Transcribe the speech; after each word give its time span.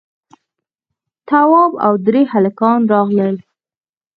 تواب 1.29 1.71
او 1.85 1.93
درې 2.05 2.21
هلکان 2.33 2.79
راغلل. 2.93 3.35